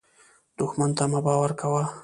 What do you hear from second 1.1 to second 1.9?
مه باور کوه